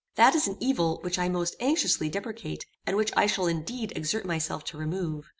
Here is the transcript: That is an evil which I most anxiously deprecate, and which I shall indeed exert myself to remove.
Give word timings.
That 0.15 0.33
is 0.33 0.47
an 0.47 0.57
evil 0.59 0.97
which 1.03 1.19
I 1.19 1.29
most 1.29 1.55
anxiously 1.59 2.09
deprecate, 2.09 2.65
and 2.87 2.97
which 2.97 3.11
I 3.15 3.27
shall 3.27 3.45
indeed 3.45 3.93
exert 3.95 4.25
myself 4.25 4.63
to 4.63 4.77
remove. 4.79 5.29